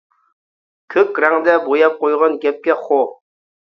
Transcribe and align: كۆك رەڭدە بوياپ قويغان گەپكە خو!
كۆك 0.95 1.21
رەڭدە 1.27 1.59
بوياپ 1.69 2.03
قويغان 2.03 2.43
گەپكە 2.43 2.83
خو! 2.85 3.03